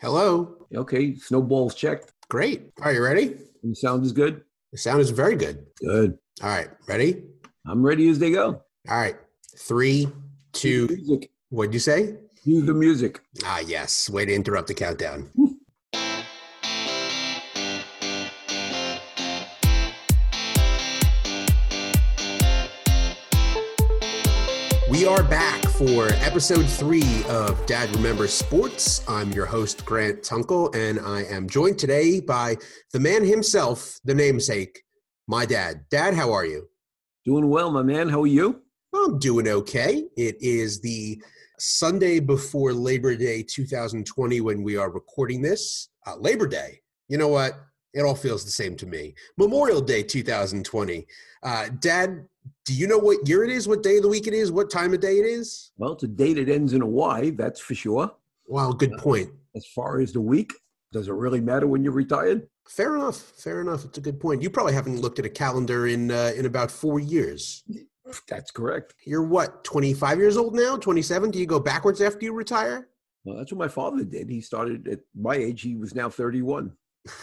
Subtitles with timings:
[0.00, 0.56] Hello.
[0.74, 2.14] Okay, snowballs checked.
[2.30, 2.70] Great.
[2.80, 3.36] Are you ready?
[3.62, 4.40] The sound is good.
[4.72, 5.66] The sound is very good.
[5.78, 6.16] Good.
[6.42, 6.68] All right.
[6.88, 7.22] Ready?
[7.66, 8.62] I'm ready as they go.
[8.88, 9.16] All right.
[9.58, 10.08] Three,
[10.52, 10.86] two.
[10.86, 11.30] music.
[11.50, 12.16] What'd you say?
[12.42, 13.20] Cue the music.
[13.44, 14.08] Ah, yes.
[14.08, 15.28] Way to interrupt the countdown.
[24.88, 29.02] We are back for episode three of Dad Remembers Sports.
[29.08, 32.58] I'm your host, Grant Tunkel, and I am joined today by
[32.92, 34.82] the man himself, the namesake,
[35.26, 35.86] my dad.
[35.90, 36.68] Dad, how are you?
[37.24, 38.10] Doing well, my man.
[38.10, 38.60] How are you?
[38.94, 40.04] I'm doing okay.
[40.18, 41.22] It is the
[41.58, 45.88] Sunday before Labor Day 2020 when we are recording this.
[46.06, 46.82] Uh, Labor Day.
[47.08, 47.54] You know what?
[47.94, 49.14] It all feels the same to me.
[49.38, 51.06] Memorial Day 2020.
[51.42, 52.26] Uh, Dad,
[52.64, 54.70] do you know what year it is, what day of the week it is, what
[54.70, 55.72] time of day it is?
[55.76, 58.12] Well, it's a day that ends in a Y, that's for sure.
[58.46, 59.30] Wow, good point.
[59.56, 60.52] As far as the week,
[60.92, 62.48] does it really matter when you're retired?
[62.68, 63.16] Fair enough.
[63.16, 63.84] Fair enough.
[63.84, 64.42] It's a good point.
[64.42, 67.64] You probably haven't looked at a calendar in uh, in about four years.
[68.28, 68.94] That's correct.
[69.04, 70.76] You're what, 25 years old now?
[70.76, 71.30] 27?
[71.30, 72.88] Do you go backwards after you retire?
[73.24, 74.28] Well, that's what my father did.
[74.28, 75.62] He started at my age.
[75.62, 76.72] He was now 31.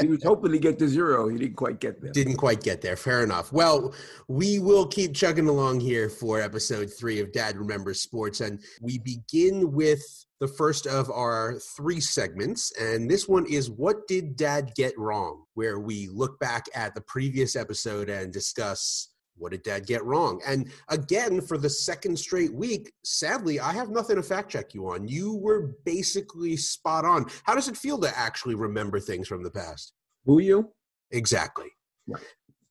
[0.00, 1.28] He was hoping to get to zero.
[1.28, 2.12] He didn't quite get there.
[2.12, 2.96] Didn't quite get there.
[2.96, 3.52] Fair enough.
[3.52, 3.94] Well,
[4.28, 8.40] we will keep chugging along here for episode three of Dad Remembers Sports.
[8.40, 10.02] And we begin with
[10.40, 12.72] the first of our three segments.
[12.78, 15.44] And this one is What Did Dad Get Wrong?
[15.54, 20.40] Where we look back at the previous episode and discuss what did dad get wrong?
[20.46, 24.88] And again, for the second straight week, sadly, I have nothing to fact check you
[24.88, 25.08] on.
[25.08, 27.26] You were basically spot on.
[27.44, 29.92] How does it feel to actually remember things from the past?
[30.24, 30.70] Who you?
[31.10, 31.68] Exactly.
[32.06, 32.22] Right.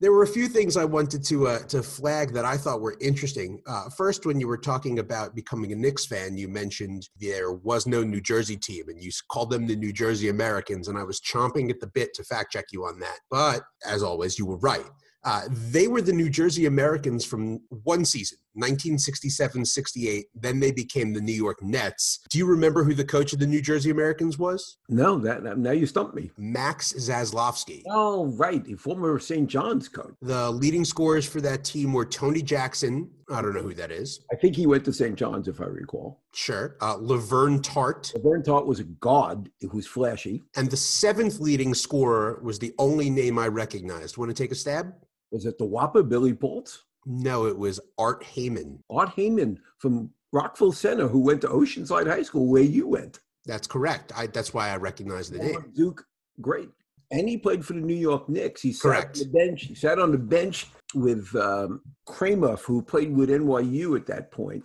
[0.02, 2.98] There were a few things I wanted to uh, to flag that I thought were
[3.00, 3.62] interesting.
[3.66, 7.88] Uh, first, when you were talking about becoming a Knicks fan, you mentioned there was
[7.88, 10.90] no New Jersey team, and you called them the New Jersey Americans.
[10.90, 13.20] And I was chomping at the bit to fact check you on that.
[13.32, 14.86] But as always, you were right.
[15.26, 20.26] Uh, they were the New Jersey Americans from one season, 1967 68.
[20.36, 22.20] Then they became the New York Nets.
[22.30, 24.78] Do you remember who the coach of the New Jersey Americans was?
[24.88, 26.30] No, that, that- now you stumped me.
[26.38, 27.82] Max Zaslofsky.
[27.90, 28.64] Oh, right.
[28.64, 29.48] The former St.
[29.50, 30.14] John's coach.
[30.22, 33.10] The leading scorers for that team were Tony Jackson.
[33.32, 34.20] I don't know who that is.
[34.32, 35.16] I think he went to St.
[35.16, 36.22] John's, if I recall.
[36.36, 36.76] Sure.
[36.82, 38.14] Uh, Levern Tart.
[38.16, 40.44] Levern Tart was a god who's flashy.
[40.56, 44.18] And the seventh leading scorer was the only name I recognized.
[44.18, 44.94] Want to take a stab?
[45.36, 46.78] Was it the Whopper Billy Boltz?
[47.06, 48.80] No, it was Art Heyman.
[48.90, 53.20] Art Heyman from Rockville Center, who went to Oceanside High School, where you went.
[53.46, 54.14] That's correct.
[54.16, 55.74] I, that's why I recognize the name.
[55.76, 56.06] Duke,
[56.40, 56.70] great.
[57.12, 58.62] And he played for the New York Knicks.
[58.62, 59.18] He sat Correct.
[59.18, 59.64] on the bench.
[59.64, 64.64] He sat on the bench with um, Kramer, who played with NYU at that point.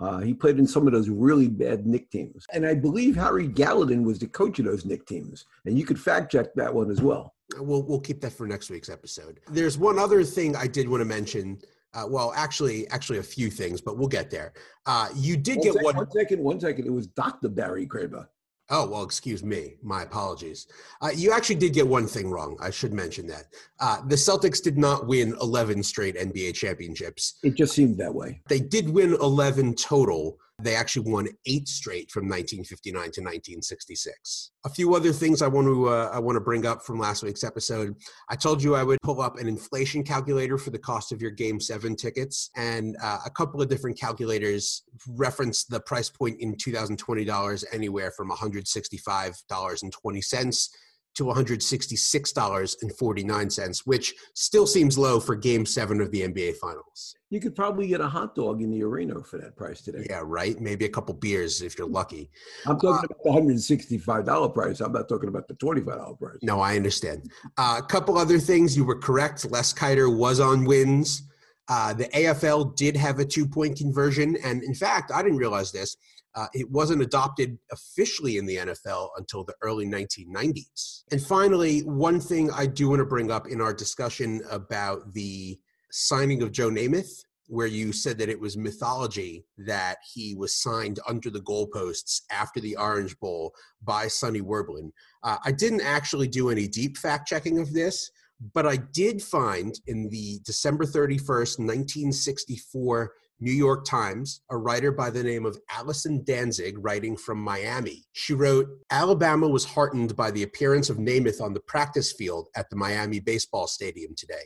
[0.00, 2.44] Uh, he played in some of those really bad Knick teams.
[2.52, 5.46] And I believe Harry Gallatin was the coach of those Knick teams.
[5.64, 7.34] And you could fact check that one as well.
[7.56, 9.40] We'll, we'll keep that for next week's episode.
[9.48, 11.58] There's one other thing I did want to mention.
[11.94, 14.52] Uh, well, actually, actually a few things, but we'll get there.
[14.84, 15.96] Uh, you did One get sec- one.
[15.96, 16.86] one second, one second.
[16.86, 17.48] It was Dr.
[17.48, 18.28] Barry Kramer.
[18.70, 19.76] Oh, well, excuse me.
[19.82, 20.66] My apologies.
[21.00, 22.58] Uh, you actually did get one thing wrong.
[22.60, 23.44] I should mention that.
[23.80, 27.38] Uh, the Celtics did not win 11 straight NBA championships.
[27.42, 28.42] It just seemed that way.
[28.46, 30.38] They did win 11 total.
[30.60, 34.50] They actually won eight straight from 1959 to 1966.
[34.64, 37.22] A few other things I want to uh, I want to bring up from last
[37.22, 37.94] week's episode.
[38.28, 41.30] I told you I would pull up an inflation calculator for the cost of your
[41.30, 46.56] Game Seven tickets, and uh, a couple of different calculators reference the price point in
[46.56, 50.70] 2020 dollars anywhere from 165 dollars and 20 cents
[51.14, 57.16] to $166.49, which still seems low for game seven of the NBA Finals.
[57.30, 60.06] You could probably get a hot dog in the arena for that price today.
[60.08, 60.58] Yeah, right?
[60.60, 62.30] Maybe a couple beers if you're lucky.
[62.66, 64.80] I'm talking about the $165 price.
[64.80, 66.38] I'm not talking about the $25 price.
[66.42, 67.30] No, I understand.
[67.58, 68.76] Uh, a couple other things.
[68.76, 69.44] You were correct.
[69.50, 71.24] Les Keiter was on wins.
[71.68, 74.36] Uh, the AFL did have a two point conversion.
[74.42, 75.96] And in fact, I didn't realize this.
[76.38, 81.02] Uh, it wasn't adopted officially in the NFL until the early 1990s.
[81.10, 85.58] And finally, one thing I do want to bring up in our discussion about the
[85.90, 91.00] signing of Joe Namath, where you said that it was mythology that he was signed
[91.08, 93.52] under the goalposts after the Orange Bowl
[93.82, 94.92] by Sonny Werblin.
[95.24, 98.12] Uh, I didn't actually do any deep fact checking of this,
[98.54, 105.10] but I did find in the December 31st, 1964 New York Times, a writer by
[105.10, 108.04] the name of Allison Danzig, writing from Miami.
[108.12, 112.68] She wrote Alabama was heartened by the appearance of Namath on the practice field at
[112.68, 114.42] the Miami baseball stadium today.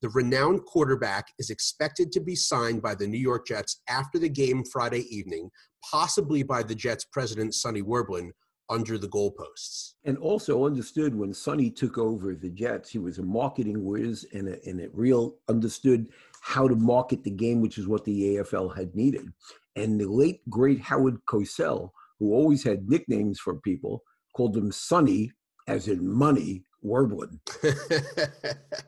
[0.00, 4.28] The renowned quarterback is expected to be signed by the New York Jets after the
[4.28, 5.50] game Friday evening,
[5.90, 8.30] possibly by the Jets president, Sonny Werblin,
[8.68, 9.94] under the goalposts.
[10.04, 14.48] And also understood when Sonny took over the Jets, he was a marketing whiz and,
[14.48, 16.08] a, and it real understood
[16.46, 19.26] how to market the game, which is what the AFL had needed.
[19.74, 21.90] And the late, great Howard Cosell,
[22.20, 25.32] who always had nicknames for people, called him Sonny,
[25.66, 27.40] as in money, Werblin.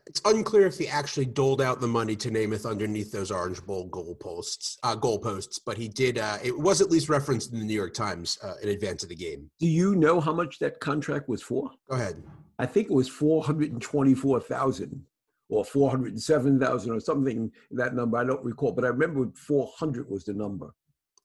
[0.06, 3.90] it's unclear if he actually doled out the money to Namath underneath those Orange Bowl
[3.90, 6.16] goalposts, uh, goalposts, but he did.
[6.16, 9.08] Uh, it was at least referenced in the New York Times uh, in advance of
[9.08, 9.50] the game.
[9.58, 11.72] Do you know how much that contract was for?
[11.90, 12.22] Go ahead.
[12.60, 15.04] I think it was four hundred and twenty-four thousand
[15.48, 20.34] or 407,000 or something that number I don't recall but I remember 400 was the
[20.34, 20.74] number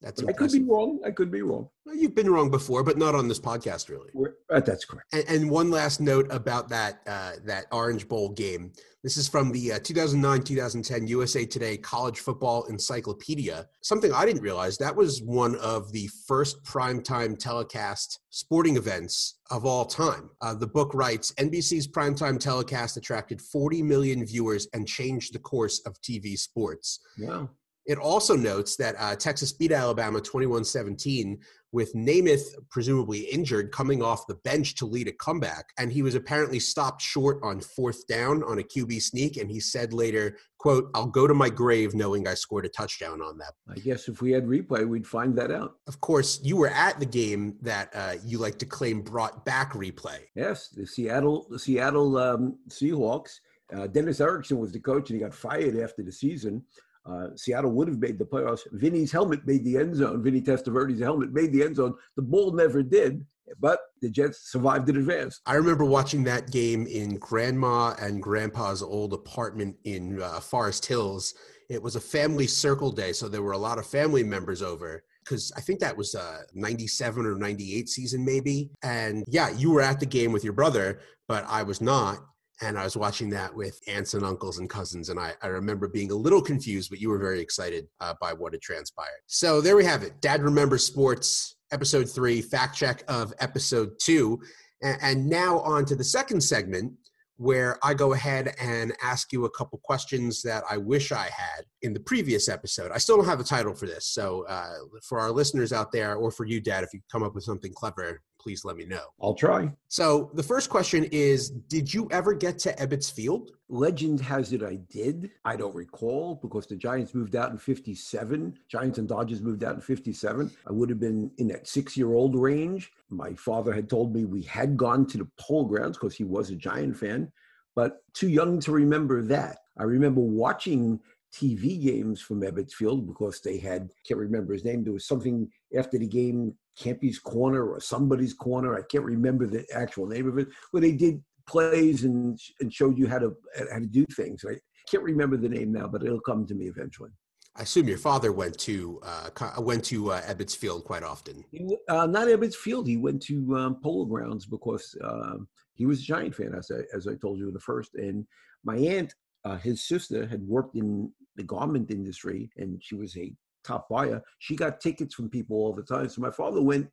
[0.04, 1.00] that's I could be wrong.
[1.06, 1.70] I could be wrong.
[1.86, 4.10] Well, you've been wrong before, but not on this podcast, really.
[4.50, 5.14] Uh, that's correct.
[5.14, 8.74] And, and, one last note about that uh, that Orange Bowl game.
[9.02, 13.68] This is from the 2009-2010 uh, USA Today College Football Encyclopedia.
[13.82, 19.66] Something I didn't realize that was one of the first primetime telecast sporting events of
[19.66, 20.30] all time.
[20.42, 25.82] Uh, the book writes NBC's primetime telecast attracted 40 million viewers and changed the course
[25.86, 27.00] of TV sports.
[27.20, 27.50] Wow.
[27.86, 31.40] It also notes that uh, Texas beat Alabama 21 17
[31.74, 35.66] with Namath presumably injured coming off the bench to lead a comeback.
[35.80, 39.38] And he was apparently stopped short on fourth down on a QB sneak.
[39.38, 43.22] And he said later, quote, I'll go to my grave knowing I scored a touchdown
[43.22, 43.54] on that.
[43.68, 45.78] I guess if we had replay, we'd find that out.
[45.88, 49.74] Of course, you were at the game that uh, you like to claim brought back
[49.74, 50.20] replay.
[50.36, 53.40] Yes, the Seattle, the Seattle um, Seahawks.
[53.76, 56.64] Uh, Dennis Erickson was the coach and he got fired after the season.
[57.06, 58.62] Uh, Seattle would have made the playoffs.
[58.72, 60.24] Vinny's helmet made the end zone.
[60.24, 61.94] Vinny Testaverde's helmet made the end zone.
[62.16, 63.26] The ball never did,
[63.60, 65.42] but the Jets survived and advanced.
[65.46, 71.34] I remember watching that game in Grandma and Grandpa's old apartment in uh, Forest Hills.
[71.70, 75.04] It was a family circle day, so there were a lot of family members over
[75.24, 78.70] because I think that was a 97 or 98 season, maybe.
[78.84, 82.20] And yeah, you were at the game with your brother, but I was not
[82.64, 85.88] and I was watching that with aunts and uncles and cousins, and I, I remember
[85.88, 89.22] being a little confused, but you were very excited uh, by what had transpired.
[89.28, 90.22] So there we have it.
[90.22, 94.42] Dad remembers sports, episode three, fact check of episode two,
[94.82, 96.94] and, and now on to the second segment
[97.38, 101.66] where I go ahead and ask you a couple questions that I wish I had
[101.82, 102.92] in the previous episode.
[102.92, 106.16] I still don't have a title for this, so uh, for our listeners out there,
[106.16, 109.06] or for you, Dad, if you come up with something clever, please let me know.
[109.22, 109.72] I'll try.
[109.88, 113.52] So the first question is Did you ever get to Ebbets Field?
[113.70, 115.32] Legend has it I did.
[115.46, 118.60] I don't recall because the Giants moved out in 57.
[118.68, 120.52] Giants and Dodgers moved out in 57.
[120.68, 122.92] I would have been in that six year old range.
[123.10, 126.50] My father had told me we had gone to the Polo Grounds because he was
[126.50, 127.32] a Giant fan,
[127.76, 129.60] but too young to remember that.
[129.78, 131.00] I remember watching
[131.34, 135.50] TV games from Ebbets Field because they had, can't remember his name, there was something
[135.76, 138.76] after the game Campy's Corner or somebody's Corner.
[138.76, 142.98] I can't remember the actual name of it, where they did plays and and showed
[142.98, 143.36] you how to
[143.72, 144.44] how to do things.
[144.48, 144.56] I
[144.90, 147.12] can't remember the name now, but it'll come to me eventually.
[147.56, 149.30] I assume your father went to uh,
[149.60, 151.44] went to uh, Ebbets Field quite often.
[151.52, 152.88] He, uh, not Ebbets Field.
[152.88, 156.82] He went to um, Polo Grounds because um, he was a Giant fan, as I
[156.96, 157.94] as I told you in the first.
[157.94, 158.26] And
[158.64, 159.14] my aunt,
[159.46, 163.32] uh, his sister, had worked in the garment industry, and she was a
[163.64, 166.10] top buyer, she got tickets from people all the time.
[166.10, 166.88] So my father went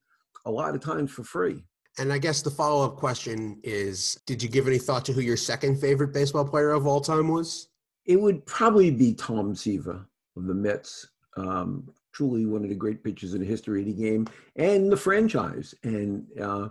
[0.47, 1.65] a lot of times for free.
[1.99, 5.21] And I guess the follow up question is Did you give any thought to who
[5.21, 7.69] your second favorite baseball player of all time was?
[8.07, 11.09] It would probably be Tom Seaver of the Mets.
[11.37, 14.97] Um, truly one of the great pitchers in the history of the game and the
[14.97, 15.75] franchise.
[15.85, 16.69] And uh,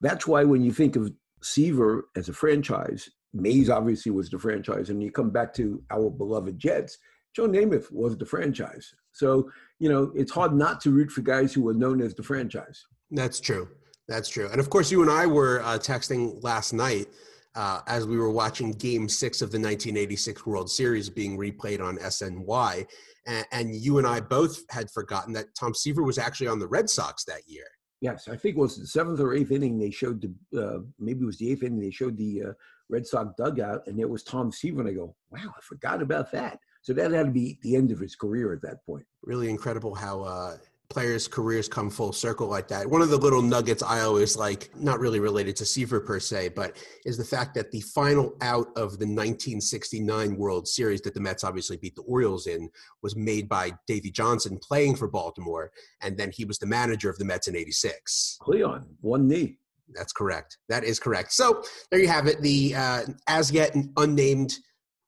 [0.00, 4.90] that's why when you think of Seaver as a franchise, Mays obviously was the franchise.
[4.90, 6.98] And you come back to our beloved Jets,
[7.34, 8.94] Joe Namath was the franchise.
[9.12, 12.22] So, you know, it's hard not to root for guys who were known as the
[12.22, 12.84] franchise.
[13.10, 13.68] That's true.
[14.08, 14.48] That's true.
[14.50, 17.06] And of course, you and I were uh, texting last night
[17.54, 21.98] uh, as we were watching game six of the 1986 World Series being replayed on
[21.98, 22.86] SNY.
[23.26, 26.66] And, and you and I both had forgotten that Tom Seaver was actually on the
[26.66, 27.66] Red Sox that year.
[28.00, 29.78] Yes, I think it was the seventh or eighth inning.
[29.78, 31.80] They showed the uh, maybe it was the eighth inning.
[31.80, 32.52] They showed the uh,
[32.90, 34.80] Red Sox dugout, and there was Tom Seaver.
[34.80, 37.92] And I go, "Wow, I forgot about that." So that had to be the end
[37.92, 39.04] of his career at that point.
[39.22, 40.56] Really incredible how uh,
[40.92, 42.86] players' careers come full circle like that.
[42.86, 46.50] One of the little nuggets I always like, not really related to Seaver per se,
[46.50, 51.20] but is the fact that the final out of the 1969 World Series that the
[51.20, 52.68] Mets obviously beat the Orioles in
[53.02, 55.72] was made by Davey Johnson playing for Baltimore,
[56.02, 58.38] and then he was the manager of the Mets in '86.
[58.40, 59.56] Cleon, one knee.
[59.94, 60.58] That's correct.
[60.68, 61.32] That is correct.
[61.32, 62.40] So there you have it.
[62.42, 64.58] The uh, as yet unnamed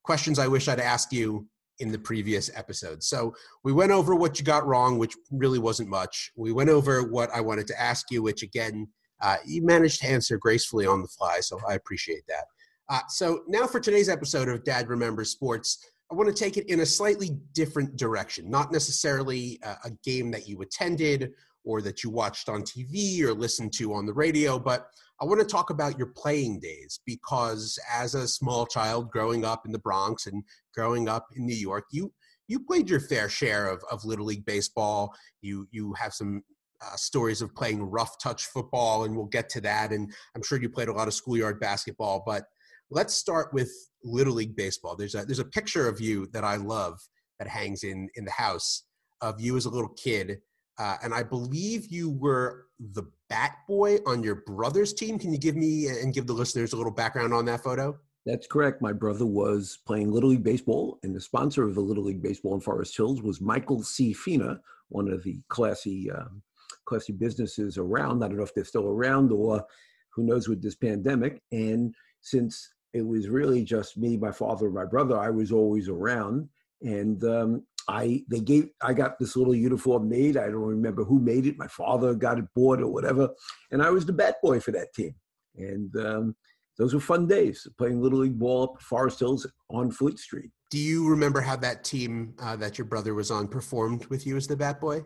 [0.03, 1.47] questions I wish I'd asked you
[1.81, 3.03] in the previous episode.
[3.03, 6.33] So we went over what you got wrong, which really wasn't much.
[6.37, 8.89] We went over what I wanted to ask you, which again,
[9.21, 11.41] uh, you managed to answer gracefully on the fly.
[11.41, 12.45] So I appreciate that.
[12.89, 15.79] Uh, so now for today's episode of Dad Remembers Sports,
[16.11, 20.31] I want to take it in a slightly different direction, not necessarily a, a game
[20.33, 21.33] that you attended
[21.65, 24.89] or that you watched on TV or listened to on the radio, but
[25.21, 29.65] I want to talk about your playing days because as a small child growing up
[29.65, 30.43] in the Bronx and
[30.75, 32.13] growing up in New York, you
[32.47, 35.15] you played your fair share of, of little league baseball.
[35.41, 36.43] You you have some
[36.83, 39.93] uh, stories of playing rough touch football, and we'll get to that.
[39.93, 42.23] And I'm sure you played a lot of schoolyard basketball.
[42.27, 42.45] But
[42.91, 43.71] let's start with
[44.03, 44.97] little league baseball.
[44.97, 46.99] There's a there's a picture of you that I love
[47.39, 48.83] that hangs in in the house
[49.21, 50.41] of you as a little kid
[50.79, 55.19] uh, and I believe you were the bat boy on your brother's team.
[55.19, 57.99] Can you give me and give the listeners a little background on that photo?
[58.27, 58.81] That's correct.
[58.81, 62.55] My brother was playing Little League Baseball, and the sponsor of the Little League Baseball
[62.55, 64.15] in Forest Hills was Michael C.
[64.15, 66.43] Fina, one of the classy, um,
[66.87, 68.25] classy businesses around.
[68.25, 69.65] I don't know if they're still around or
[70.11, 71.43] who knows with this pandemic.
[71.53, 75.89] And since it was really just me, my father, and my brother, I was always
[75.89, 76.49] around.
[76.81, 80.37] And um, I they gave I got this little uniform made.
[80.37, 81.59] I don't remember who made it.
[81.59, 83.29] My father got it bought or whatever,
[83.71, 85.15] and I was the bat boy for that team.
[85.57, 86.37] And um,
[86.79, 90.51] those were fun days playing little league ball up Forest Hills on Fleet Street.
[90.71, 94.37] Do you remember how that team uh, that your brother was on performed with you
[94.37, 95.03] as the bat boy?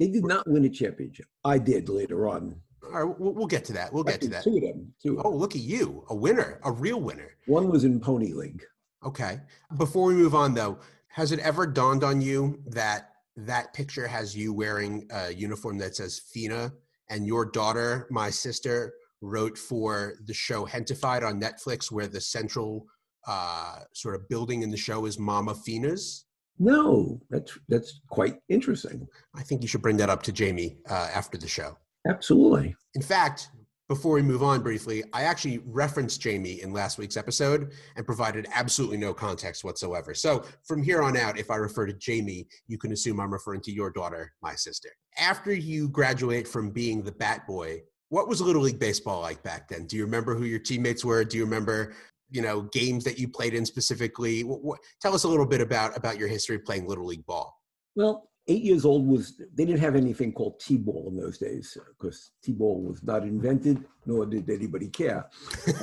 [0.00, 1.26] They did not win a championship.
[1.44, 2.60] I did later on.
[2.84, 3.92] All right, we'll, we'll get to that.
[3.92, 4.44] We'll get to that.
[4.44, 4.92] Two of them.
[5.00, 7.30] Two of oh, look at you, a winner, a real winner.
[7.46, 8.62] One was in Pony League.
[9.04, 9.40] Okay.
[9.76, 10.78] Before we move on, though,
[11.14, 15.94] has it ever dawned on you that that picture has you wearing a uniform that
[15.94, 16.72] says Fina
[17.08, 22.86] and your daughter, my sister, wrote for the show Gentefied on Netflix, where the central
[23.28, 26.24] uh, sort of building in the show is Mama Fina's?
[26.58, 29.06] No, that's that's quite interesting.
[29.36, 31.78] I think you should bring that up to Jamie uh, after the show.
[32.08, 32.74] Absolutely.
[32.96, 33.50] In fact,
[33.94, 38.48] before we move on briefly, I actually referenced Jamie in last week's episode and provided
[38.52, 40.14] absolutely no context whatsoever.
[40.14, 43.60] So from here on out, if I refer to Jamie, you can assume I'm referring
[43.60, 44.88] to your daughter, my sister.
[45.16, 49.68] After you graduate from being the bat boy, what was Little League Baseball like back
[49.68, 49.86] then?
[49.86, 51.22] Do you remember who your teammates were?
[51.22, 51.94] Do you remember,
[52.32, 54.42] you know, games that you played in specifically?
[54.42, 57.56] What, what, tell us a little bit about about your history playing Little League ball.
[57.94, 62.32] Well, eight years old was they didn't have anything called t-ball in those days because
[62.42, 65.26] t-ball was not invented nor did anybody care.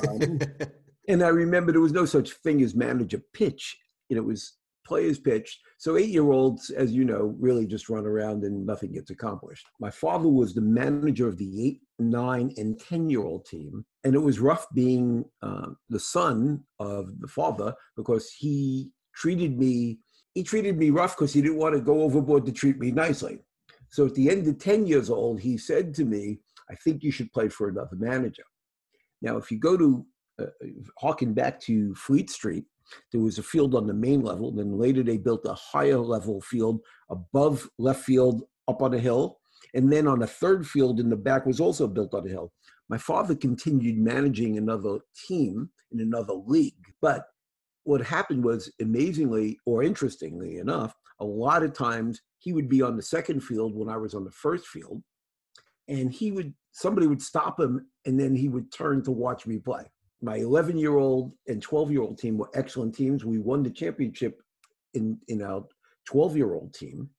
[0.07, 0.39] Um,
[1.07, 3.75] and i remember there was no such thing as manager pitch
[4.09, 8.05] and it was players pitch so eight year olds as you know really just run
[8.05, 9.65] around and nothing gets accomplished.
[9.79, 14.15] My father was the manager of the eight nine and ten year old team and
[14.15, 19.99] it was rough being uh, the son of the father because he treated me
[20.33, 23.39] he treated me rough because he didn't want to go overboard to treat me nicely.
[23.89, 27.11] So at the end of 10 years old, he said to me, I think you
[27.11, 28.43] should play for another manager.
[29.21, 30.05] Now, if you go to
[30.39, 32.65] uh, back to Fleet Street,
[33.11, 34.51] there was a field on the main level.
[34.51, 39.39] Then later they built a higher level field above left field up on a hill.
[39.73, 42.51] And then on a third field in the back was also built on a hill.
[42.89, 47.27] My father continued managing another team in another league, but
[47.83, 52.95] what happened was amazingly or interestingly enough, a lot of times he would be on
[52.95, 55.03] the second field when I was on the first field,
[55.87, 59.59] and he would somebody would stop him and then he would turn to watch me
[59.59, 59.83] play.
[60.21, 63.25] My 11 year old and 12 year old team were excellent teams.
[63.25, 64.41] We won the championship
[64.93, 65.65] in in our
[66.05, 67.09] 12 year old team.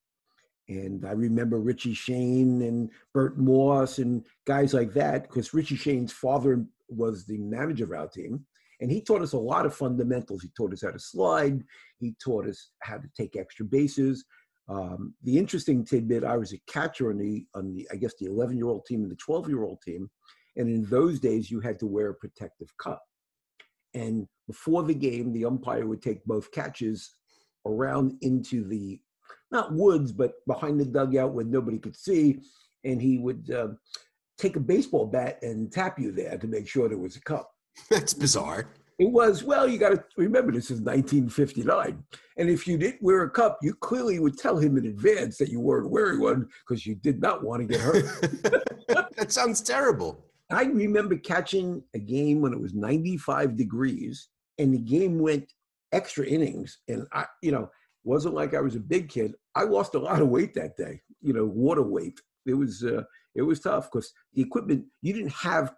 [0.69, 6.13] And I remember Richie Shane and Bert Moss and guys like that, because Richie Shane's
[6.13, 8.47] father was the manager of our team.
[8.83, 10.43] And he taught us a lot of fundamentals.
[10.43, 11.63] He taught us how to slide.
[11.99, 14.25] He taught us how to take extra bases.
[14.69, 18.27] Um, the interesting tidbit: I was a catcher on the on the I guess the
[18.27, 20.11] 11 year old team and the 12 year old team,
[20.57, 23.01] and in those days you had to wear a protective cup.
[23.95, 27.15] And before the game, the umpire would take both catches
[27.65, 29.01] around into the
[29.53, 32.41] not woods, but behind the dugout where nobody could see,
[32.85, 33.69] and he would uh,
[34.39, 37.52] take a baseball bat and tap you there to make sure there was a cup.
[37.91, 38.69] That's bizarre.
[38.99, 42.05] It was, well, you got to remember this is 1959.
[42.37, 45.49] And if you didn't wear a cup, you clearly would tell him in advance that
[45.49, 48.05] you weren't wearing one because you did not want to get hurt.
[49.17, 50.25] that sounds terrible.
[50.51, 55.53] I remember catching a game when it was 95 degrees and the game went
[55.93, 56.79] extra innings.
[56.89, 57.71] And I, you know,
[58.05, 59.35] wasn't like I was a big kid.
[59.55, 62.21] I lost a lot of weight that day, you know, water weight.
[62.47, 63.03] It was, uh,
[63.35, 65.75] it was tough because the equipment, you didn't have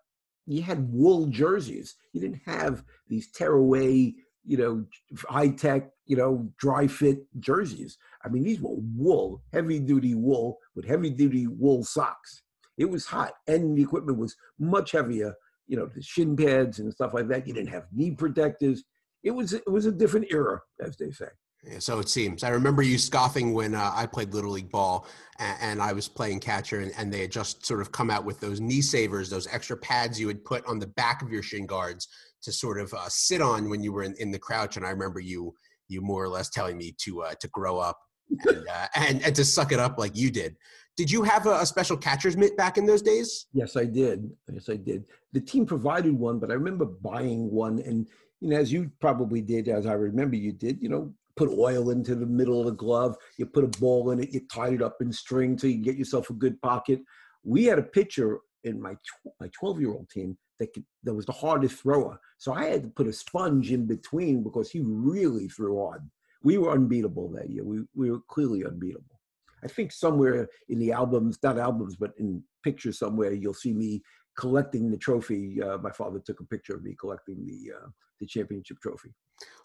[0.47, 1.97] you had wool jerseys.
[2.13, 4.85] You didn't have these tearaway you know,
[5.29, 7.97] high tech, you know, dry fit jerseys.
[8.25, 12.43] I mean, these were wool, heavy duty wool with heavy duty wool socks.
[12.77, 15.35] It was hot, and the equipment was much heavier.
[15.67, 17.47] You know, the shin pads and stuff like that.
[17.47, 18.85] You didn't have knee protectors.
[19.23, 21.29] It was it was a different era, as they say.
[21.67, 22.45] Yeah, so it seems.
[22.45, 25.07] I remember you scoffing when uh, I played Little League ball
[25.39, 28.25] and, and I was playing catcher, and, and, they had just sort of come out
[28.25, 31.43] with those knee savers, those extra pads you would put on the back of your
[31.43, 32.09] shin guards
[32.43, 34.77] to sort of uh, sit on when you were in, in the crouch.
[34.77, 35.55] And I remember you
[35.89, 37.99] you more or less telling me to uh, to grow up
[38.47, 40.57] and, uh, and, and to suck it up like you did.
[40.97, 43.47] Did you have a, a, special catcher's mitt back in those days?
[43.53, 44.31] Yes, I did.
[44.53, 45.05] Yes, I did.
[45.33, 48.07] The team provided one, but I remember buying one, and
[48.41, 51.91] you know, as you probably did, as I remember you did, you know, put oil
[51.91, 54.83] into the middle of the glove, you put a ball in it, you tied it
[54.83, 57.01] up in string so you get yourself a good pocket.
[57.43, 61.15] We had a pitcher in my tw- my 12 year old team that could, that
[61.15, 64.81] was the hardest thrower, so I had to put a sponge in between because he
[64.85, 66.09] really threw hard.
[66.43, 67.65] We were unbeatable that year.
[67.65, 69.21] We we were clearly unbeatable.
[69.65, 74.03] I think somewhere in the albums, not albums, but in pictures somewhere, you'll see me
[74.39, 75.61] collecting the trophy.
[75.63, 77.89] Uh, my father took a picture of me collecting the uh,
[78.21, 79.11] the championship trophy.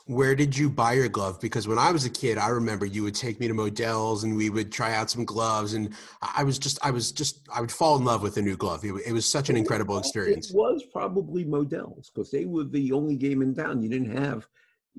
[0.06, 1.40] Where did you buy your glove?
[1.40, 4.36] Because when I was a kid, I remember you would take me to Modell's and
[4.36, 7.72] we would try out some gloves, and I was just, I was just, I would
[7.72, 8.84] fall in love with a new glove.
[8.84, 10.50] It, it was such an incredible experience.
[10.50, 13.84] It was probably Modell's because they were the only game in town.
[13.84, 14.48] You didn't have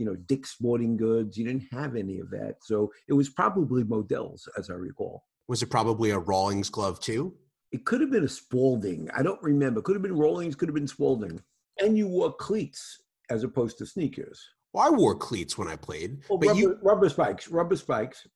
[0.00, 1.36] you know, Dick's Sporting Goods.
[1.36, 2.56] You didn't have any of that.
[2.62, 5.24] So it was probably Modell's, as I recall.
[5.46, 7.34] Was it probably a Rawlings glove too?
[7.72, 9.10] It could have been a Spalding.
[9.14, 9.82] I don't remember.
[9.82, 11.40] Could have been Rawlings, could have been Spalding.
[11.78, 14.42] And you wore cleats as opposed to sneakers.
[14.72, 16.18] Well, I wore cleats when I played.
[16.28, 18.26] Well, but rubber, you, rubber spikes, rubber spikes.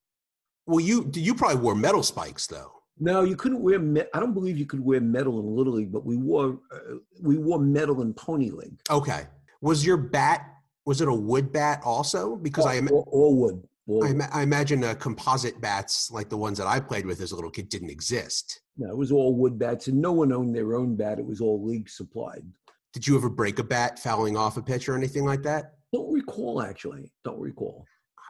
[0.67, 2.73] Well, you you probably wore metal spikes though.
[2.99, 3.79] No, you couldn't wear.
[3.79, 6.97] Me- I don't believe you could wear metal in Little League, but we wore uh,
[7.23, 8.81] we wore metal in Pony League.
[8.91, 9.27] Okay.
[9.61, 12.37] Was your bat was it a wood bat also?
[12.37, 13.67] Because all, I am wood.
[14.03, 17.35] I, I, imagine uh, composite bats like the ones that I played with as a
[17.35, 18.63] little kid didn't exist.
[18.79, 21.19] No, it was all wood bats, and no one owned their own bat.
[21.19, 22.45] It was all league supplied.
[22.93, 25.75] Did you ever break a bat fouling off a pitch or anything like that?
[25.95, 27.13] Don't recall actually.
[27.25, 27.87] Don't recall.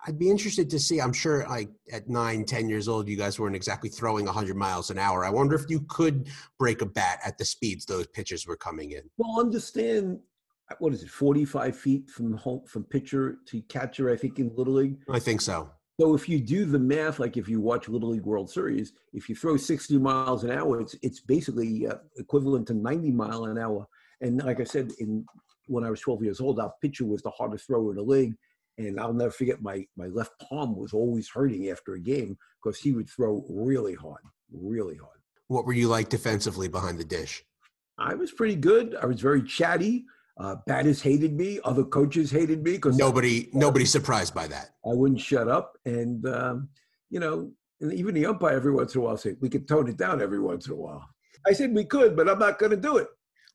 [0.07, 1.01] I'd be interested to see.
[1.01, 4.91] I'm sure, like at nine, ten years old, you guys weren't exactly throwing 100 miles
[4.91, 5.25] an hour.
[5.25, 8.91] I wonder if you could break a bat at the speeds those pitches were coming
[8.91, 9.01] in.
[9.17, 10.19] Well, understand
[10.79, 14.75] what is it, 45 feet from home from pitcher to catcher, I think, in Little
[14.75, 14.99] League?
[15.11, 15.71] I think so.
[15.99, 19.31] So if you do the math, like if you watch Little League World Series, if
[19.31, 23.57] you throw 60 miles an hour, it's it's basically uh, equivalent to 90 mile an
[23.57, 23.87] hour.
[24.21, 25.25] And like I said, in
[25.67, 28.35] when I was 12 years old, our pitcher was the hardest thrower in the league.
[28.79, 32.79] And I'll never forget my my left palm was always hurting after a game because
[32.79, 34.23] he would throw really hard,
[34.53, 35.21] really hard.
[35.47, 37.45] What were you like defensively behind the dish?
[37.99, 38.97] I was pretty good.
[39.01, 40.07] I was very chatty.
[40.37, 41.61] Uh, batters hated me.
[41.63, 44.71] Other coaches hated me because nobody nobody surprised by that.
[44.85, 46.69] I wouldn't shut up, and um,
[47.11, 49.89] you know, and even the umpire every once in a while said we could tone
[49.89, 51.09] it down every once in a while.
[51.47, 53.07] I said we could, but I'm not going to do it.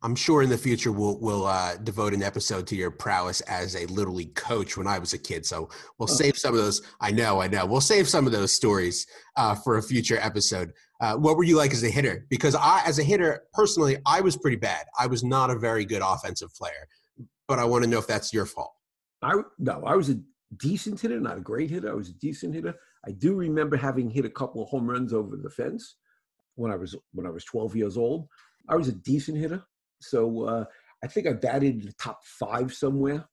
[0.02, 3.76] I'm sure in the future we'll we'll uh, devote an episode to your prowess as
[3.76, 5.46] a little league coach when I was a kid.
[5.46, 6.14] So we'll oh.
[6.14, 6.82] save some of those.
[7.02, 7.66] I know, I know.
[7.66, 10.72] We'll save some of those stories uh, for a future episode.
[11.02, 12.26] Uh, what were you like as a hitter?
[12.30, 14.86] Because I, as a hitter, personally, I was pretty bad.
[15.00, 16.88] I was not a very good offensive player.
[17.48, 18.74] But I want to know if that's your fault.
[19.22, 20.20] I no, I was a
[20.58, 21.92] decent hitter, not a great hitter.
[21.92, 22.74] I was a decent hitter.
[23.06, 25.96] I do remember having hit a couple of home runs over the fence
[26.56, 28.28] when I was when I was 12 years old.
[28.68, 29.64] I was a decent hitter,
[30.02, 30.66] so uh,
[31.04, 33.26] I think I batted the top five somewhere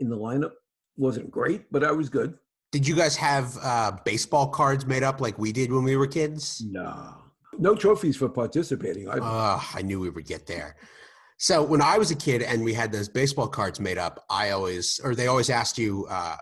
[0.00, 0.52] in the lineup.
[0.96, 2.34] wasn't great, but I was good.
[2.72, 6.06] Did you guys have uh, baseball cards made up like we did when we were
[6.06, 6.62] kids?
[6.66, 7.14] No.
[7.56, 9.08] No trophies for participating.
[9.08, 10.76] I, uh, I knew we would get there.
[11.38, 14.50] So when I was a kid and we had those baseball cards made up, I
[14.50, 16.36] always, or they always asked you, uh,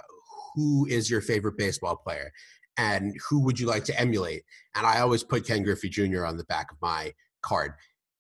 [0.55, 2.33] who is your favorite baseball player?
[2.79, 4.45] And who would you like to emulate?
[4.75, 6.25] And I always put Ken Griffey Jr.
[6.25, 7.13] on the back of my
[7.43, 7.73] card.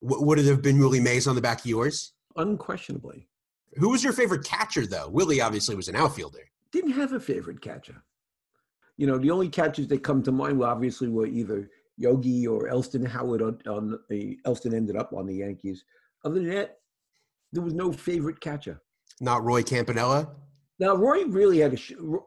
[0.02, 2.12] W- would it have been Willie Mays on the back of yours?
[2.36, 3.28] Unquestionably.
[3.76, 5.08] Who was your favorite catcher, though?
[5.08, 8.02] Willie obviously was an outfielder didn't have a favorite catcher.
[8.96, 12.68] You know, the only catchers that come to mind were obviously were either Yogi or
[12.68, 15.84] Elston Howard on, on the Elston ended up on the Yankees.
[16.24, 16.78] Other than that,
[17.52, 18.80] there was no favorite catcher.
[19.20, 20.34] Not Roy Campanella.
[20.82, 21.78] Now Roy really had a.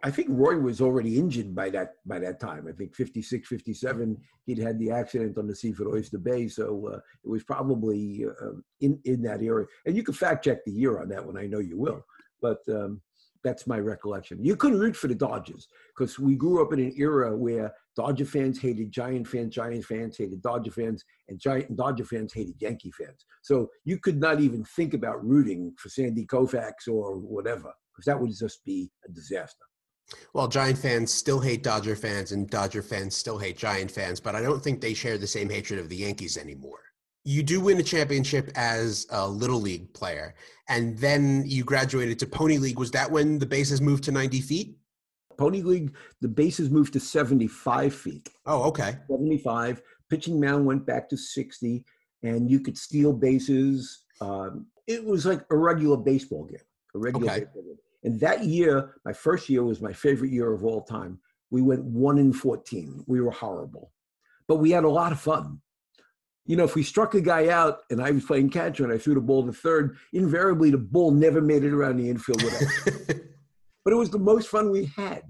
[0.01, 2.67] I think Roy was already injured by that by that time.
[2.69, 6.99] I think 56, 57, he'd had the accident on the Seaford Oyster Bay, so uh,
[7.25, 9.65] it was probably uh, in in that era.
[9.85, 11.37] And you can fact check the year on that one.
[11.37, 12.05] I know you will.
[12.41, 13.01] But um,
[13.43, 14.41] that's my recollection.
[14.41, 18.23] You couldn't root for the Dodgers because we grew up in an era where Dodger
[18.23, 22.93] fans hated Giant fans, Giant fans hated Dodger fans, and Giant Dodger fans hated Yankee
[22.93, 23.25] fans.
[23.41, 27.73] So you could not even think about rooting for Sandy Koufax or whatever.
[27.95, 29.63] Because that would just be a disaster.
[30.33, 34.35] Well, Giant fans still hate Dodger fans, and Dodger fans still hate Giant fans, but
[34.35, 36.79] I don't think they share the same hatred of the Yankees anymore.
[37.23, 40.35] You do win a championship as a little league player,
[40.69, 42.77] and then you graduated to Pony League.
[42.77, 44.77] Was that when the bases moved to 90 feet?
[45.37, 48.29] Pony League, the bases moved to 75 feet.
[48.45, 48.97] Oh, okay.
[49.09, 49.81] 75.
[50.09, 51.83] Pitching mound went back to 60,
[52.21, 54.03] and you could steal bases.
[54.21, 56.59] Um, it was like a regular baseball game.
[56.93, 57.39] A regular Okay.
[57.39, 57.77] baseball game.
[58.05, 61.19] And that year, my first year was my favorite year of all time.
[61.49, 63.03] We went one in 14.
[63.07, 63.91] We were horrible,
[64.47, 65.59] but we had a lot of fun.
[66.45, 68.99] You know, if we struck a guy out and I was playing catcher and I
[68.99, 72.43] threw the ball to third, invariably the ball never made it around the infield
[73.83, 75.23] but it was the most fun we had.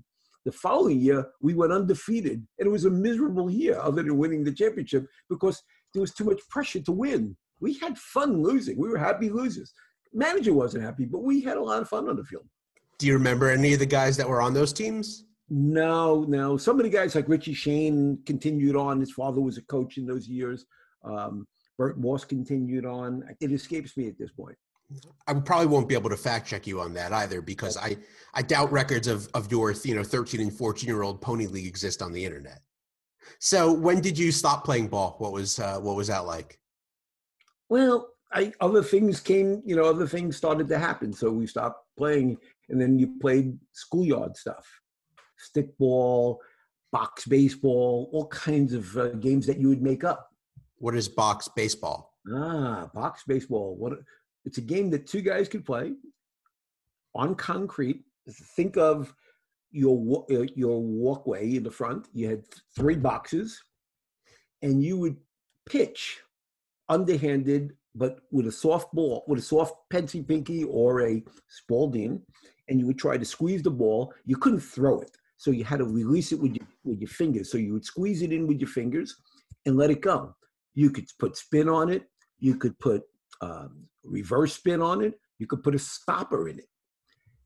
[0.44, 4.44] The following year, we went undefeated, and it was a miserable year other than winning
[4.44, 7.38] the championship because there was too much pressure to win.
[7.62, 8.78] We had fun losing.
[8.78, 9.74] We were happy losers.
[10.14, 12.46] Manager wasn't happy, but we had a lot of fun on the field.
[12.98, 15.26] Do you remember any of the guys that were on those teams?
[15.50, 16.58] No, no.
[16.58, 19.00] Some of the guys like Richie Shane continued on.
[19.00, 20.66] His father was a coach in those years.
[21.04, 21.46] Um,
[21.78, 23.24] Bert Moss continued on.
[23.42, 24.58] It escapes me at this point.
[25.28, 27.98] I probably won't be able to fact check you on that either because I,
[28.34, 31.66] I doubt records of, of your you know 13 and 14 year old pony league
[31.66, 32.60] exist on the internet.
[33.40, 35.16] So when did you stop playing ball?
[35.18, 36.60] What was uh, what was that like?
[37.70, 41.14] Well, I, other things came, you know, other things started to happen.
[41.14, 42.38] So we stopped playing,
[42.69, 44.67] and then you played schoolyard stuff,
[45.39, 46.38] stickball,
[46.91, 50.30] box baseball, all kinds of uh, games that you would make up.
[50.78, 52.13] What is box baseball?
[52.34, 53.75] Ah, box baseball.
[53.75, 53.93] What?
[54.45, 55.93] It's a game that two guys could play
[57.13, 58.04] on concrete.
[58.56, 59.13] Think of
[59.71, 62.08] your uh, your walkway in the front.
[62.13, 62.43] You had
[62.75, 63.62] three boxes,
[64.62, 65.17] and you would
[65.65, 66.21] pitch
[66.88, 72.21] underhanded, but with a soft ball, with a soft pensy pinky or a Spalding,
[72.67, 74.13] and you would try to squeeze the ball.
[74.25, 77.51] You couldn't throw it, so you had to release it with your with your fingers.
[77.51, 79.15] So you would squeeze it in with your fingers
[79.65, 80.36] and let it go.
[80.73, 82.04] You could put spin on it.
[82.39, 83.04] You could put
[83.41, 85.19] um, reverse spin on it.
[85.39, 86.69] You could put a stopper in it.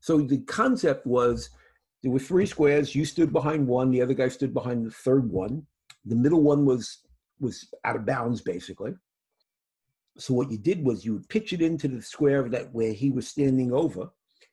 [0.00, 1.50] So the concept was
[2.02, 2.94] there were three squares.
[2.94, 3.90] You stood behind one.
[3.90, 5.66] The other guy stood behind the third one.
[6.04, 7.00] The middle one was
[7.40, 8.92] was out of bounds basically.
[10.18, 13.10] So what you did was you would pitch it into the square that where he
[13.10, 14.10] was standing over.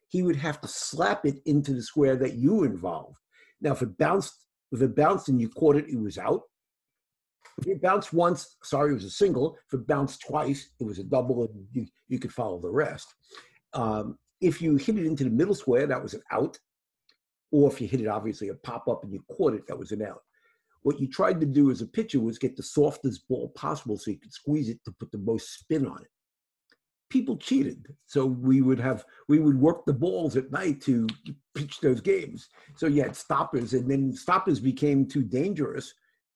[0.09, 3.17] He would have to slap it into the square that you involved.
[3.61, 4.33] Now, if it bounced,
[4.71, 6.41] if it bounced and you caught it, it was out.
[7.59, 9.57] If it bounced once, sorry, it was a single.
[9.67, 13.07] If it bounced twice, it was a double, and you, you could follow the rest.
[13.73, 16.57] Um, if you hit it into the middle square, that was an out.
[17.51, 19.91] Or if you hit it, obviously, a pop up and you caught it, that was
[19.91, 20.21] an out.
[20.83, 24.11] What you tried to do as a pitcher was get the softest ball possible so
[24.11, 26.09] you could squeeze it to put the most spin on it.
[27.09, 31.07] People cheated, so we would have we would work the balls at night to
[31.55, 32.49] pitch those games.
[32.75, 35.93] So you had stoppers, and then stoppers became too dangerous.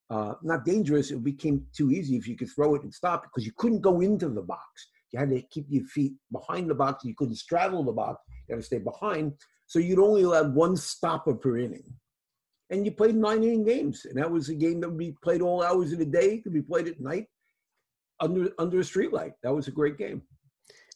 [0.10, 3.46] Uh, not dangerous; it became too easy if you could throw it and stop because
[3.46, 4.88] you couldn't go into the box.
[5.12, 7.04] You had to keep your feet behind the box.
[7.04, 8.22] You couldn't straddle the box.
[8.48, 9.34] You had to stay behind.
[9.68, 11.94] So you'd only allow one stopper per inning
[12.72, 15.42] and you played nine inning games, and that was a game that would be played
[15.42, 16.40] all hours of the day.
[16.40, 17.28] Could be played at night
[18.20, 19.34] under under a streetlight.
[19.44, 20.22] That was a great game.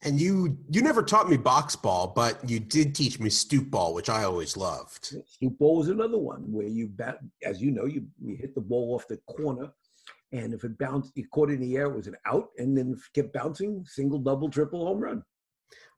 [0.03, 3.93] And you you never taught me box ball, but you did teach me stoop ball,
[3.93, 5.15] which I always loved.
[5.25, 8.61] Stoop ball was another one where you bat, as you know, you, you hit the
[8.61, 9.71] ball off the corner,
[10.31, 12.77] and if it bounced, you caught it in the air, it was an out, and
[12.77, 15.23] then if it kept bouncing, single, double, triple, home run.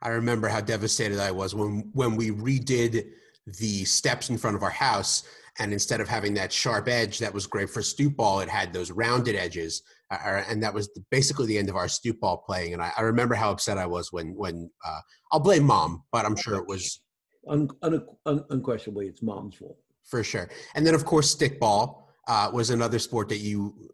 [0.01, 3.07] I remember how devastated I was when when we redid
[3.45, 5.23] the steps in front of our house,
[5.59, 8.71] and instead of having that sharp edge that was great for stoop ball, it had
[8.71, 12.73] those rounded edges, uh, and that was basically the end of our stoop ball playing.
[12.73, 14.99] And I, I remember how upset I was when when uh,
[15.31, 17.01] I'll blame mom, but I'm sure it was
[17.49, 19.77] Un, un, un, unquestionably, it's mom's fault.
[20.03, 20.49] for sure.
[20.75, 23.89] And then of course stickball uh, was another sport that you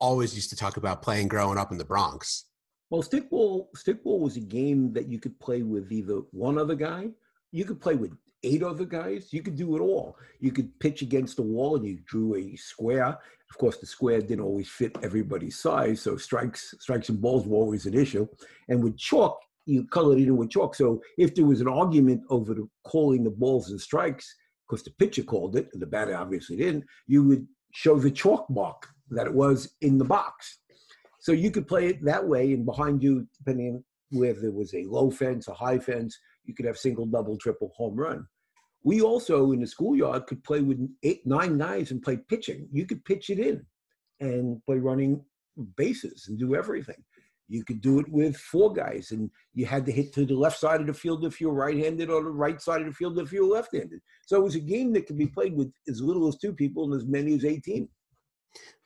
[0.00, 2.46] always used to talk about playing growing up in the Bronx.
[2.90, 7.10] Well, stickball stickball was a game that you could play with either one other guy,
[7.56, 10.18] you could play with eight other guys, you could do it all.
[10.40, 13.18] You could pitch against the wall and you drew a square.
[13.50, 17.56] Of course, the square didn't always fit everybody's size, so strikes strikes and balls were
[17.56, 18.28] always an issue.
[18.68, 20.74] And with chalk, you colored it in with chalk.
[20.74, 24.26] So if there was an argument over the calling the balls and strikes,
[24.68, 28.50] because the pitcher called it and the batter obviously didn't, you would show the chalk
[28.50, 30.58] mark that it was in the box.
[31.20, 34.74] So you could play it that way, and behind you, depending on whether there was
[34.74, 38.26] a low fence, a high fence, you could have single, double, triple, home run.
[38.82, 42.68] We also in the schoolyard could play with eight, nine guys and play pitching.
[42.72, 43.66] You could pitch it in
[44.20, 45.24] and play running
[45.76, 47.02] bases and do everything.
[47.48, 50.58] You could do it with four guys, and you had to hit to the left
[50.58, 53.32] side of the field if you're right-handed, or the right side of the field if
[53.32, 54.00] you're left-handed.
[54.26, 56.84] So it was a game that could be played with as little as two people
[56.84, 57.88] and as many as 18.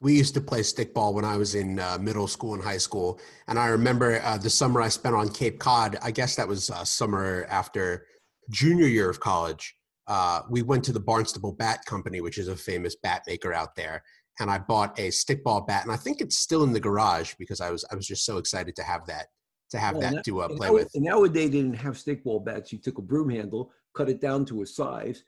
[0.01, 3.21] We used to play stickball when I was in uh, middle school and high school,
[3.49, 5.99] and I remember uh, the summer I spent on Cape Cod.
[6.03, 8.07] I guess that was uh, summer after
[8.51, 9.77] junior year of college.
[10.07, 13.77] Uh, we went to the Barnstable Bat Company, which is a famous bat maker out
[13.77, 14.03] there,
[14.41, 17.61] and I bought a stickball bat, and I think it's still in the garage because
[17.61, 19.27] I was I was just so excited to have that
[19.71, 20.91] to have well, that to uh, play now, with.
[20.95, 22.73] And nowadays they didn't have stickball bats.
[22.73, 25.25] You took a broom handle, cut it down to a size,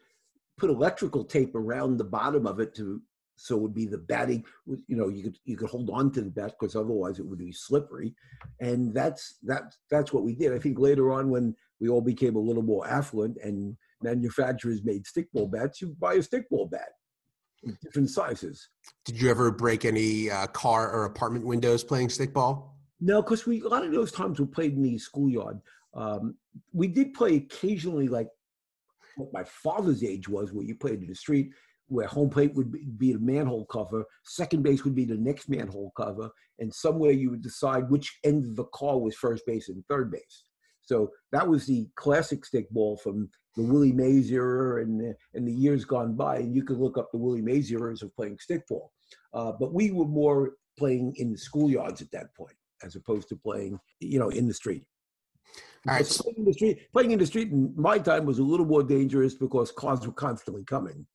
[0.59, 3.00] put electrical tape around the bottom of it to
[3.42, 4.44] so it would be the batting.
[4.66, 7.40] You know, you could you could hold on to the bat because otherwise it would
[7.40, 8.14] be slippery,
[8.61, 10.52] and that's that that's what we did.
[10.52, 15.05] I think later on when we all became a little more affluent and manufacturers made
[15.05, 16.90] stickball bats, you buy a stickball bat
[17.83, 18.68] different sizes.
[19.05, 22.70] Did you ever break any uh, car or apartment windows playing stickball?
[23.00, 25.61] No, because we a lot of those times we played in the schoolyard.
[25.94, 26.37] Um,
[26.72, 28.28] we did play occasionally, like
[29.16, 31.50] what my father's age was, where you played in the street,
[31.92, 35.92] where home plate would be the manhole cover, second base would be the next manhole
[35.96, 39.85] cover, and somewhere you would decide which end of the car was first base and
[39.88, 40.44] third base.
[40.81, 45.46] So that was the classic stick ball from the Willie Mays era and the, and
[45.46, 46.37] the years gone by.
[46.37, 48.88] And you could look up the Willie Mays eras of playing stickball.
[49.33, 53.37] Uh, but we were more playing in the schoolyards at that point, as opposed to
[53.37, 54.85] playing, you know, in the street.
[55.85, 56.05] Right.
[56.05, 58.83] Playing in the street, playing in the street in my time was a little more
[58.83, 61.07] dangerous because cars were constantly coming.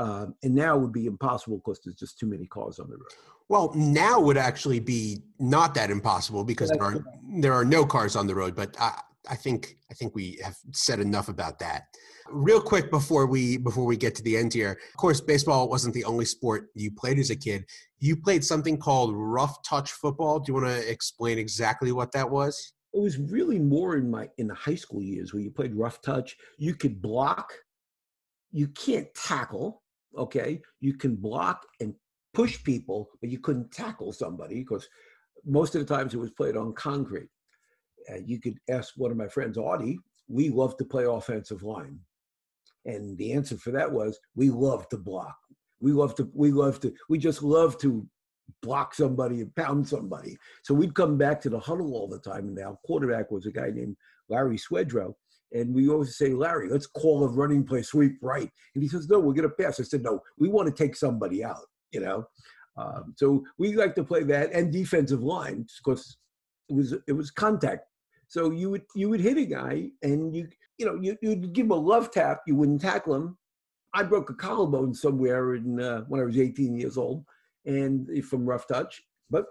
[0.00, 3.12] Uh, and now would be impossible because there's just too many cars on the road.
[3.50, 7.04] Well, now would actually be not that impossible because there are
[7.40, 8.56] there are no cars on the road.
[8.56, 11.88] But I, I think I think we have said enough about that.
[12.30, 14.78] Real quick before we before we get to the end here.
[14.88, 17.66] Of course, baseball wasn't the only sport you played as a kid.
[17.98, 20.40] You played something called rough touch football.
[20.40, 22.72] Do you want to explain exactly what that was?
[22.94, 26.00] It was really more in my in the high school years where you played rough
[26.00, 26.36] touch.
[26.56, 27.52] You could block.
[28.50, 29.79] You can't tackle.
[30.16, 31.94] Okay, you can block and
[32.34, 34.88] push people, but you couldn't tackle somebody because
[35.44, 37.28] most of the times it was played on concrete
[38.10, 41.98] uh, you could ask one of my friends, Audie, we love to play offensive line.
[42.84, 45.36] And the answer for that was, we love to block.
[45.80, 48.06] We love to, we love to, we just love to
[48.62, 50.36] block somebody and pound somebody.
[50.62, 52.48] So we'd come back to the huddle all the time.
[52.48, 53.96] And our quarterback was a guy named
[54.28, 55.14] Larry Swedrow.
[55.52, 58.50] And we always say, Larry, let's call a running play sweep right.
[58.74, 59.80] And he says, no, we're going to pass.
[59.80, 62.24] I said, no, we want to take somebody out, you know?
[62.76, 66.16] Um, so we like to play that and defensive line because
[66.68, 67.82] it was, it was contact
[68.30, 70.46] so you would you would hit a guy and you
[70.78, 72.42] you know you you'd give him a love tap.
[72.46, 73.36] You wouldn't tackle him.
[73.92, 77.24] I broke a collarbone somewhere in uh, when I was 18 years old,
[77.66, 79.02] and from rough touch.
[79.30, 79.46] But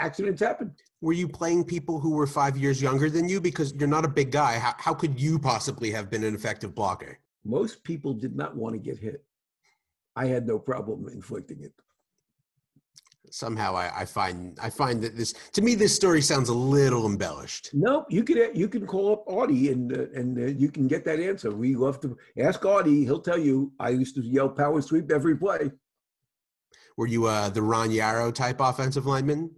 [0.00, 0.74] accidents happen.
[1.00, 3.40] Were you playing people who were five years younger than you?
[3.40, 4.58] Because you're not a big guy.
[4.58, 7.18] How, how could you possibly have been an effective blocker?
[7.44, 9.24] Most people did not want to get hit.
[10.16, 11.72] I had no problem inflicting it
[13.30, 17.06] somehow I, I, find I find that this to me this story sounds a little
[17.06, 17.70] embellished.
[17.72, 21.04] No, you can you can call up Audie and uh, and uh, you can get
[21.04, 21.50] that answer.
[21.50, 23.72] We love to ask Audie; he'll tell you.
[23.78, 25.70] I used to yell power sweep every play.
[26.96, 29.50] Were you uh, the Ron Yary type offensive lineman?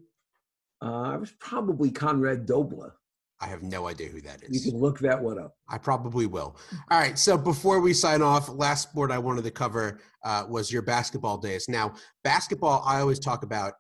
[0.83, 2.95] Uh, I was probably Conrad Dobler.
[3.41, 4.65] I have no idea who that is.
[4.65, 5.55] You can look that one up.
[5.69, 6.57] I probably will.
[6.91, 7.17] All right.
[7.17, 11.39] So before we sign off, last sport I wanted to cover uh, was your basketball
[11.39, 11.69] days.
[11.69, 13.75] Now, basketball, I always talk about,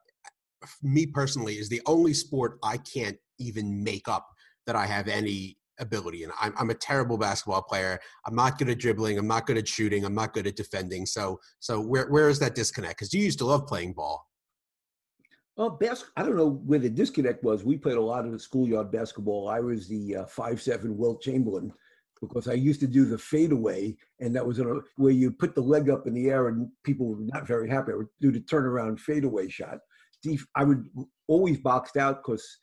[0.82, 4.28] me personally, is the only sport I can't even make up
[4.66, 6.30] that I have any ability in.
[6.40, 7.98] I'm, I'm a terrible basketball player.
[8.26, 9.18] I'm not good at dribbling.
[9.18, 10.04] I'm not good at shooting.
[10.04, 11.06] I'm not good at defending.
[11.06, 12.98] So, so where, where is that disconnect?
[12.98, 14.27] Because you used to love playing ball.
[15.58, 17.64] Well, bas- I don't know where the disconnect was.
[17.64, 19.48] We played a lot of the schoolyard basketball.
[19.48, 21.72] I was the uh, five seven Wilt Chamberlain
[22.20, 25.60] because I used to do the fadeaway, and that was a, where you put the
[25.60, 27.90] leg up in the air, and people were not very happy.
[27.90, 29.78] I would do the turnaround fadeaway shot.
[30.12, 30.88] Steve, I would
[31.26, 32.58] always boxed out because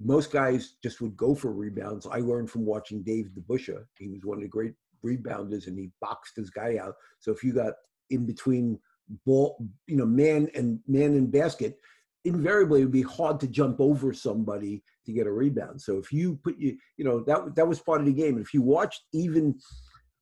[0.00, 2.04] most guys just would go for rebounds.
[2.04, 3.84] I learned from watching Dave DeBusschere.
[3.96, 4.74] He was one of the great
[5.06, 6.94] rebounders, and he boxed his guy out.
[7.20, 7.74] So if you got
[8.10, 8.80] in between
[9.24, 11.78] ball, you know, man and man and basket,
[12.24, 15.80] invariably it would be hard to jump over somebody to get a rebound.
[15.80, 18.38] So if you put you, you know, that that was part of the game.
[18.38, 19.58] If you watched even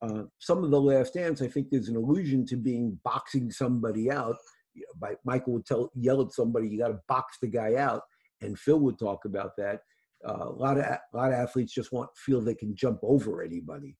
[0.03, 4.11] uh, some of the Last Dance, I think there's an allusion to being boxing somebody
[4.11, 4.37] out.
[4.75, 7.77] You know, by Michael would tell yell at somebody, you got to box the guy
[7.77, 8.03] out,
[8.41, 9.81] and Phil would talk about that.
[10.27, 13.43] Uh, a lot of a lot of athletes just want feel they can jump over
[13.43, 13.97] anybody.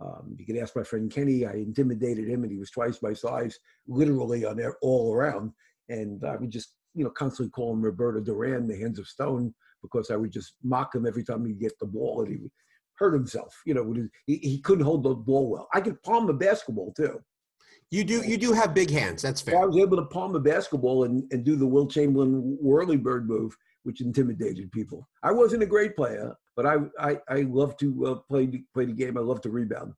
[0.00, 1.44] Um, you could ask my friend Kenny.
[1.44, 5.52] I intimidated him, and he was twice my size, literally on all around.
[5.88, 9.54] And I would just you know, constantly call him Roberto Duran, the hands of stone,
[9.82, 12.50] because I would just mock him every time he'd get the ball and he would
[12.96, 13.60] hurt himself.
[13.64, 13.94] You know,
[14.26, 15.68] he, he couldn't hold the ball well.
[15.74, 17.20] I could palm a basketball too.
[17.90, 19.22] You do you do have big hands.
[19.22, 19.54] That's fair.
[19.54, 22.96] So I was able to palm a basketball and, and do the Wilt Chamberlain whirly
[22.96, 25.08] bird move, which intimidated people.
[25.24, 28.92] I wasn't a great player, but I I, I love to uh, play play the
[28.92, 29.18] game.
[29.18, 29.94] I love to rebound.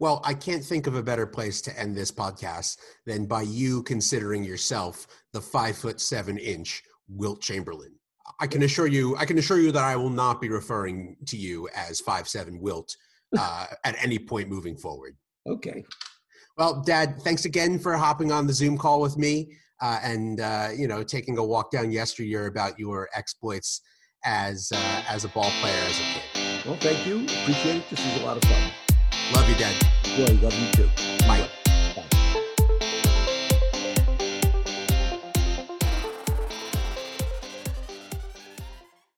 [0.00, 3.82] Well, I can't think of a better place to end this podcast than by you
[3.82, 7.92] considering yourself the five foot seven inch Wilt Chamberlain.
[8.40, 11.36] I can assure you, I can assure you that I will not be referring to
[11.36, 12.94] you as five seven Wilt
[13.36, 15.16] uh, at any point moving forward.
[15.46, 15.84] Okay.
[16.56, 20.68] Well, Dad, thanks again for hopping on the Zoom call with me uh, and uh,
[20.76, 23.82] you know taking a walk down yesteryear about your exploits
[24.24, 26.66] as uh, as a ball player as a kid.
[26.66, 27.24] Well, thank you.
[27.42, 27.90] Appreciate it.
[27.90, 28.72] This was a lot of fun.
[29.32, 29.74] Love you, Dad.
[30.16, 30.88] Boy, love you too.
[31.26, 31.57] Bye.